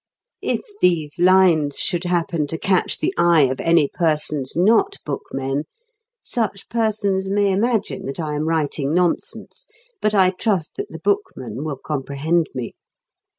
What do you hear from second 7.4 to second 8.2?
imagine that